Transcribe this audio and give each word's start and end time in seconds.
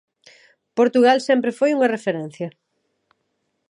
Portugal 0.77 1.17
sempre 1.27 1.51
foi 1.59 1.69
unha 1.73 1.91
referencia. 1.95 2.47